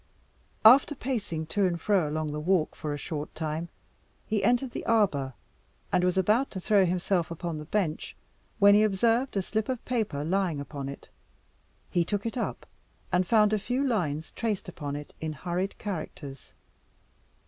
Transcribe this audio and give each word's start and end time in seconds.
After 0.65 0.95
pacing 0.95 1.45
to 1.53 1.67
and 1.67 1.79
fro 1.79 2.09
along 2.09 2.31
the 2.31 2.39
walk 2.39 2.75
for 2.75 2.91
a 2.91 2.97
short 2.97 3.35
time, 3.35 3.69
he 4.25 4.43
entered 4.43 4.71
the 4.71 4.83
arbour, 4.87 5.35
and 5.91 6.03
was 6.03 6.17
about 6.17 6.49
to 6.49 6.59
throw 6.59 6.87
himself 6.87 7.29
upon 7.29 7.59
the 7.59 7.65
bench, 7.65 8.15
when 8.57 8.73
he 8.73 8.81
observed 8.81 9.37
a 9.37 9.43
slip 9.43 9.69
of 9.69 9.85
paper 9.85 10.23
lying 10.23 10.59
upon 10.59 10.89
it. 10.89 11.09
He 11.91 12.03
took 12.03 12.25
it 12.25 12.35
up, 12.35 12.65
and 13.11 13.27
found 13.27 13.53
a 13.53 13.59
few 13.59 13.85
lines 13.87 14.31
traced 14.31 14.67
upon 14.67 14.95
it 14.95 15.13
in 15.21 15.33
hurried 15.33 15.77
characters. 15.77 16.53